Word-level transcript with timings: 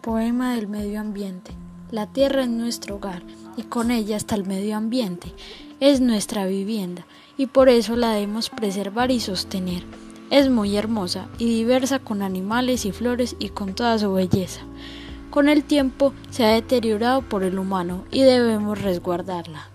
Poema 0.00 0.54
del 0.54 0.66
medio 0.66 0.98
ambiente. 0.98 1.52
La 1.90 2.06
tierra 2.06 2.44
es 2.44 2.48
nuestro 2.48 2.96
hogar 2.96 3.22
y 3.58 3.64
con 3.64 3.90
ella 3.90 4.16
está 4.16 4.34
el 4.34 4.46
medio 4.46 4.78
ambiente. 4.78 5.34
Es 5.78 6.00
nuestra 6.00 6.46
vivienda 6.46 7.04
y 7.36 7.48
por 7.48 7.68
eso 7.68 7.96
la 7.96 8.12
debemos 8.12 8.48
preservar 8.48 9.10
y 9.10 9.20
sostener. 9.20 9.82
Es 10.30 10.48
muy 10.48 10.74
hermosa 10.74 11.28
y 11.36 11.54
diversa 11.54 11.98
con 11.98 12.22
animales 12.22 12.86
y 12.86 12.92
flores 12.92 13.36
y 13.38 13.50
con 13.50 13.74
toda 13.74 13.98
su 13.98 14.10
belleza. 14.14 14.62
Con 15.28 15.50
el 15.50 15.64
tiempo 15.64 16.14
se 16.30 16.46
ha 16.46 16.54
deteriorado 16.54 17.20
por 17.20 17.42
el 17.42 17.58
humano 17.58 18.04
y 18.10 18.22
debemos 18.22 18.80
resguardarla. 18.80 19.68